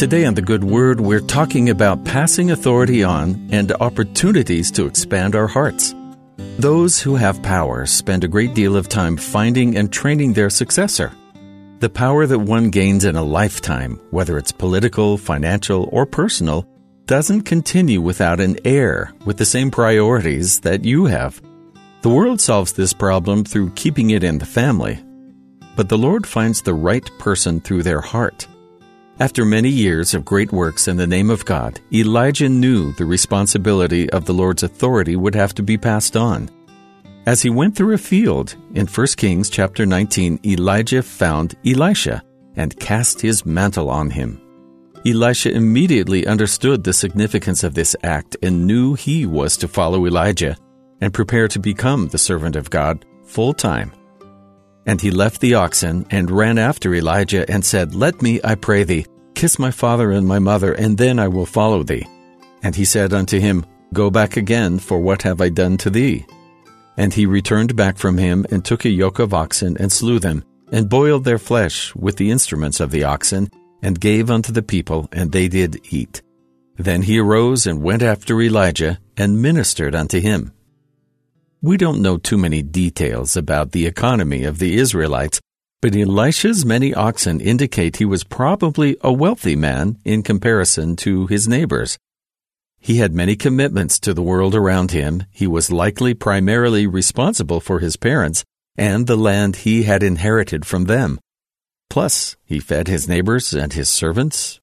Today 0.00 0.24
on 0.24 0.32
The 0.32 0.40
Good 0.40 0.64
Word, 0.64 0.98
we're 0.98 1.20
talking 1.20 1.68
about 1.68 2.06
passing 2.06 2.50
authority 2.50 3.04
on 3.04 3.50
and 3.52 3.70
opportunities 3.70 4.70
to 4.70 4.86
expand 4.86 5.36
our 5.36 5.46
hearts. 5.46 5.94
Those 6.58 6.98
who 6.98 7.16
have 7.16 7.42
power 7.42 7.84
spend 7.84 8.24
a 8.24 8.28
great 8.28 8.54
deal 8.54 8.76
of 8.76 8.88
time 8.88 9.18
finding 9.18 9.76
and 9.76 9.92
training 9.92 10.32
their 10.32 10.48
successor. 10.48 11.12
The 11.80 11.90
power 11.90 12.24
that 12.24 12.38
one 12.38 12.70
gains 12.70 13.04
in 13.04 13.14
a 13.14 13.22
lifetime, 13.22 14.00
whether 14.08 14.38
it's 14.38 14.52
political, 14.52 15.18
financial, 15.18 15.90
or 15.92 16.06
personal, 16.06 16.66
doesn't 17.04 17.42
continue 17.42 18.00
without 18.00 18.40
an 18.40 18.56
heir 18.64 19.12
with 19.26 19.36
the 19.36 19.44
same 19.44 19.70
priorities 19.70 20.60
that 20.60 20.82
you 20.82 21.04
have. 21.04 21.42
The 22.00 22.08
world 22.08 22.40
solves 22.40 22.72
this 22.72 22.94
problem 22.94 23.44
through 23.44 23.72
keeping 23.72 24.08
it 24.08 24.24
in 24.24 24.38
the 24.38 24.46
family. 24.46 24.98
But 25.76 25.90
the 25.90 25.98
Lord 25.98 26.26
finds 26.26 26.62
the 26.62 26.72
right 26.72 27.04
person 27.18 27.60
through 27.60 27.82
their 27.82 28.00
heart. 28.00 28.46
After 29.20 29.44
many 29.44 29.68
years 29.68 30.14
of 30.14 30.24
great 30.24 30.50
works 30.50 30.88
in 30.88 30.96
the 30.96 31.06
name 31.06 31.28
of 31.28 31.44
God, 31.44 31.78
Elijah 31.92 32.48
knew 32.48 32.92
the 32.92 33.04
responsibility 33.04 34.08
of 34.08 34.24
the 34.24 34.32
Lord's 34.32 34.62
authority 34.62 35.14
would 35.14 35.34
have 35.34 35.54
to 35.56 35.62
be 35.62 35.76
passed 35.76 36.16
on. 36.16 36.48
As 37.26 37.42
he 37.42 37.50
went 37.50 37.76
through 37.76 37.92
a 37.92 37.98
field, 37.98 38.56
in 38.74 38.86
1 38.86 39.06
Kings 39.18 39.50
chapter 39.50 39.84
19, 39.84 40.40
Elijah 40.46 41.02
found 41.02 41.54
Elisha 41.66 42.22
and 42.56 42.80
cast 42.80 43.20
his 43.20 43.44
mantle 43.44 43.90
on 43.90 44.08
him. 44.08 44.40
Elisha 45.04 45.50
immediately 45.50 46.26
understood 46.26 46.82
the 46.82 46.94
significance 46.94 47.62
of 47.62 47.74
this 47.74 47.94
act 48.02 48.38
and 48.42 48.66
knew 48.66 48.94
he 48.94 49.26
was 49.26 49.58
to 49.58 49.68
follow 49.68 50.06
Elijah 50.06 50.56
and 51.02 51.12
prepare 51.12 51.46
to 51.46 51.58
become 51.58 52.08
the 52.08 52.16
servant 52.16 52.56
of 52.56 52.70
God 52.70 53.04
full 53.26 53.52
time. 53.52 53.92
And 54.86 55.00
he 55.00 55.10
left 55.10 55.40
the 55.40 55.54
oxen 55.54 56.06
and 56.10 56.30
ran 56.30 56.58
after 56.58 56.94
Elijah 56.94 57.48
and 57.50 57.64
said, 57.64 57.94
Let 57.94 58.22
me, 58.22 58.40
I 58.42 58.54
pray 58.54 58.82
thee, 58.82 59.06
kiss 59.34 59.58
my 59.58 59.70
father 59.70 60.10
and 60.10 60.26
my 60.26 60.38
mother, 60.38 60.72
and 60.72 60.96
then 60.96 61.18
I 61.18 61.28
will 61.28 61.46
follow 61.46 61.82
thee. 61.82 62.06
And 62.62 62.74
he 62.74 62.84
said 62.84 63.12
unto 63.12 63.38
him, 63.38 63.64
Go 63.92 64.10
back 64.10 64.36
again, 64.36 64.78
for 64.78 64.98
what 64.98 65.22
have 65.22 65.40
I 65.40 65.48
done 65.48 65.76
to 65.78 65.90
thee? 65.90 66.26
And 66.96 67.12
he 67.12 67.26
returned 67.26 67.74
back 67.76 67.96
from 67.98 68.18
him, 68.18 68.46
and 68.50 68.64
took 68.64 68.84
a 68.84 68.90
yoke 68.90 69.18
of 69.18 69.34
oxen, 69.34 69.76
and 69.78 69.90
slew 69.90 70.18
them, 70.18 70.44
and 70.70 70.88
boiled 70.88 71.24
their 71.24 71.38
flesh 71.38 71.94
with 71.94 72.16
the 72.16 72.30
instruments 72.30 72.80
of 72.80 72.90
the 72.90 73.04
oxen, 73.04 73.50
and 73.82 73.98
gave 73.98 74.30
unto 74.30 74.52
the 74.52 74.62
people, 74.62 75.08
and 75.12 75.32
they 75.32 75.48
did 75.48 75.80
eat. 75.90 76.22
Then 76.76 77.02
he 77.02 77.18
arose 77.18 77.66
and 77.66 77.82
went 77.82 78.02
after 78.02 78.40
Elijah, 78.40 78.98
and 79.16 79.42
ministered 79.42 79.94
unto 79.94 80.20
him. 80.20 80.52
We 81.62 81.76
don't 81.76 82.00
know 82.00 82.16
too 82.16 82.38
many 82.38 82.62
details 82.62 83.36
about 83.36 83.72
the 83.72 83.86
economy 83.86 84.44
of 84.44 84.58
the 84.58 84.76
Israelites, 84.76 85.40
but 85.82 85.96
Elisha's 85.96 86.66
many 86.66 86.92
oxen 86.92 87.40
indicate 87.40 87.96
he 87.96 88.04
was 88.04 88.22
probably 88.22 88.96
a 89.00 89.12
wealthy 89.12 89.56
man 89.56 89.98
in 90.04 90.22
comparison 90.22 90.94
to 90.94 91.26
his 91.26 91.48
neighbors. 91.48 91.98
He 92.78 92.96
had 92.96 93.14
many 93.14 93.34
commitments 93.34 93.98
to 94.00 94.12
the 94.12 94.22
world 94.22 94.54
around 94.54 94.90
him. 94.90 95.24
He 95.30 95.46
was 95.46 95.72
likely 95.72 96.12
primarily 96.12 96.86
responsible 96.86 97.60
for 97.60 97.78
his 97.78 97.96
parents 97.96 98.44
and 98.76 99.06
the 99.06 99.16
land 99.16 99.56
he 99.56 99.84
had 99.84 100.02
inherited 100.02 100.66
from 100.66 100.84
them. 100.84 101.18
Plus, 101.88 102.36
he 102.44 102.60
fed 102.60 102.86
his 102.86 103.08
neighbors 103.08 103.52
and 103.52 103.72
his 103.72 103.88
servants. 103.88 104.60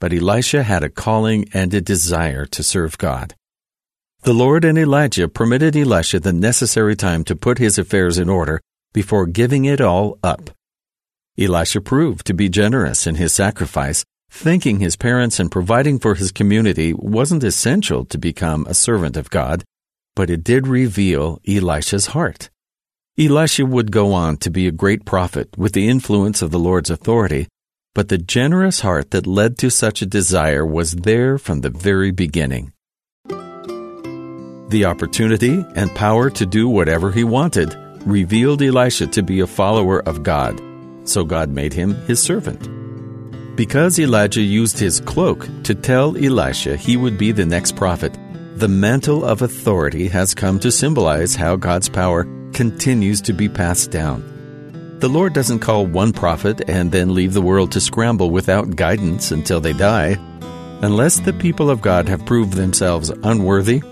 But 0.00 0.12
Elisha 0.12 0.62
had 0.62 0.82
a 0.82 0.90
calling 0.90 1.46
and 1.52 1.72
a 1.72 1.80
desire 1.80 2.46
to 2.46 2.62
serve 2.62 2.98
God. 2.98 3.34
The 4.22 4.34
Lord 4.34 4.64
and 4.64 4.76
Elijah 4.76 5.28
permitted 5.28 5.76
Elisha 5.76 6.20
the 6.20 6.32
necessary 6.32 6.96
time 6.96 7.22
to 7.24 7.36
put 7.36 7.58
his 7.58 7.78
affairs 7.78 8.18
in 8.18 8.28
order 8.28 8.60
before 8.98 9.26
giving 9.26 9.64
it 9.64 9.80
all 9.80 10.18
up. 10.24 10.50
Elisha 11.38 11.80
proved 11.80 12.26
to 12.26 12.34
be 12.34 12.48
generous 12.48 13.06
in 13.06 13.14
his 13.14 13.32
sacrifice, 13.32 14.04
thanking 14.28 14.80
his 14.80 14.96
parents 14.96 15.38
and 15.38 15.52
providing 15.52 16.00
for 16.00 16.16
his 16.16 16.32
community 16.32 16.92
wasn't 16.92 17.44
essential 17.44 18.04
to 18.04 18.18
become 18.18 18.66
a 18.66 18.74
servant 18.74 19.16
of 19.16 19.30
God, 19.30 19.62
but 20.16 20.30
it 20.30 20.42
did 20.42 20.66
reveal 20.66 21.40
Elisha's 21.46 22.06
heart. 22.06 22.50
Elisha 23.16 23.64
would 23.64 23.92
go 23.92 24.12
on 24.12 24.36
to 24.38 24.50
be 24.50 24.66
a 24.66 24.72
great 24.82 25.04
prophet 25.04 25.48
with 25.56 25.74
the 25.74 25.88
influence 25.88 26.42
of 26.42 26.50
the 26.50 26.58
Lord's 26.58 26.90
authority, 26.90 27.46
but 27.94 28.08
the 28.08 28.18
generous 28.18 28.80
heart 28.80 29.12
that 29.12 29.28
led 29.28 29.58
to 29.58 29.70
such 29.70 30.02
a 30.02 30.06
desire 30.06 30.66
was 30.66 30.90
there 30.90 31.38
from 31.38 31.60
the 31.60 31.70
very 31.70 32.10
beginning. 32.10 32.72
The 34.70 34.86
opportunity 34.92 35.64
and 35.76 35.94
power 35.94 36.30
to 36.30 36.44
do 36.44 36.68
whatever 36.68 37.12
he 37.12 37.22
wanted 37.22 37.76
revealed 38.06 38.62
Elisha 38.62 39.06
to 39.08 39.22
be 39.22 39.40
a 39.40 39.46
follower 39.46 40.00
of 40.08 40.22
God, 40.22 40.60
so 41.04 41.24
God 41.24 41.50
made 41.50 41.72
him 41.72 41.94
his 42.06 42.20
servant. 42.20 42.68
Because 43.56 43.98
Elijah 43.98 44.42
used 44.42 44.78
his 44.78 45.00
cloak 45.00 45.48
to 45.64 45.74
tell 45.74 46.16
Elisha 46.16 46.76
he 46.76 46.96
would 46.96 47.18
be 47.18 47.32
the 47.32 47.44
next 47.44 47.76
prophet, 47.76 48.16
the 48.56 48.68
mantle 48.68 49.24
of 49.24 49.42
authority 49.42 50.08
has 50.08 50.34
come 50.34 50.58
to 50.60 50.70
symbolize 50.70 51.34
how 51.34 51.56
God's 51.56 51.88
power 51.88 52.24
continues 52.52 53.20
to 53.22 53.32
be 53.32 53.48
passed 53.48 53.90
down. 53.90 54.22
The 55.00 55.08
Lord 55.08 55.32
doesn't 55.32 55.60
call 55.60 55.86
one 55.86 56.12
prophet 56.12 56.68
and 56.68 56.90
then 56.90 57.14
leave 57.14 57.32
the 57.32 57.42
world 57.42 57.72
to 57.72 57.80
scramble 57.80 58.30
without 58.30 58.74
guidance 58.74 59.30
until 59.30 59.60
they 59.60 59.72
die. 59.72 60.16
Unless 60.82 61.20
the 61.20 61.32
people 61.32 61.70
of 61.70 61.80
God 61.80 62.08
have 62.08 62.26
proved 62.26 62.54
themselves 62.54 63.10
unworthy 63.10 63.82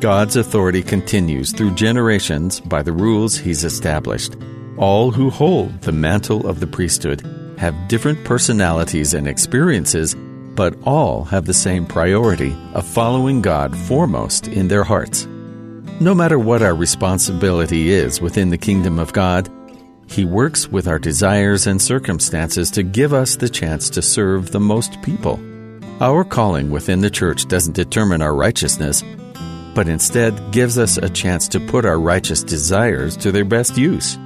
God's 0.00 0.36
authority 0.36 0.82
continues 0.82 1.52
through 1.52 1.74
generations 1.74 2.58
by 2.58 2.82
the 2.82 2.92
rules 2.92 3.36
He's 3.36 3.64
established. 3.64 4.34
All 4.78 5.10
who 5.10 5.28
hold 5.28 5.82
the 5.82 5.92
mantle 5.92 6.46
of 6.46 6.58
the 6.58 6.66
priesthood 6.66 7.20
have 7.58 7.88
different 7.88 8.24
personalities 8.24 9.12
and 9.12 9.28
experiences, 9.28 10.16
but 10.54 10.74
all 10.84 11.24
have 11.24 11.44
the 11.44 11.52
same 11.52 11.84
priority 11.84 12.56
of 12.72 12.86
following 12.86 13.42
God 13.42 13.76
foremost 13.76 14.48
in 14.48 14.68
their 14.68 14.84
hearts. 14.84 15.26
No 16.00 16.14
matter 16.14 16.38
what 16.38 16.62
our 16.62 16.74
responsibility 16.74 17.90
is 17.90 18.22
within 18.22 18.48
the 18.48 18.56
kingdom 18.56 18.98
of 18.98 19.12
God, 19.12 19.50
He 20.06 20.24
works 20.24 20.66
with 20.66 20.88
our 20.88 20.98
desires 20.98 21.66
and 21.66 21.80
circumstances 21.80 22.70
to 22.70 22.82
give 22.82 23.12
us 23.12 23.36
the 23.36 23.50
chance 23.50 23.90
to 23.90 24.00
serve 24.00 24.50
the 24.50 24.60
most 24.60 25.02
people. 25.02 25.38
Our 26.00 26.24
calling 26.24 26.70
within 26.70 27.02
the 27.02 27.10
church 27.10 27.46
doesn't 27.48 27.76
determine 27.76 28.22
our 28.22 28.34
righteousness, 28.34 29.04
but 29.74 29.88
instead 29.88 30.52
gives 30.52 30.78
us 30.78 30.96
a 30.96 31.08
chance 31.08 31.48
to 31.48 31.60
put 31.60 31.84
our 31.84 31.98
righteous 31.98 32.42
desires 32.42 33.16
to 33.18 33.32
their 33.32 33.44
best 33.44 33.76
use. 33.76 34.18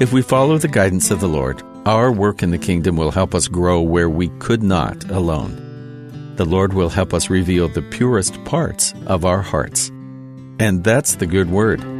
If 0.00 0.12
we 0.12 0.22
follow 0.22 0.58
the 0.58 0.68
guidance 0.68 1.10
of 1.10 1.20
the 1.20 1.28
Lord, 1.28 1.62
our 1.86 2.10
work 2.10 2.42
in 2.42 2.50
the 2.50 2.58
kingdom 2.58 2.96
will 2.96 3.10
help 3.10 3.34
us 3.34 3.46
grow 3.46 3.80
where 3.80 4.10
we 4.10 4.28
could 4.40 4.62
not 4.62 5.10
alone. 5.10 6.34
The 6.36 6.44
Lord 6.44 6.72
will 6.72 6.88
help 6.88 7.14
us 7.14 7.30
reveal 7.30 7.68
the 7.68 7.82
purest 7.82 8.42
parts 8.44 8.92
of 9.06 9.24
our 9.24 9.40
hearts. 9.40 9.90
And 10.58 10.82
that's 10.82 11.16
the 11.16 11.26
good 11.26 11.50
word. 11.50 11.93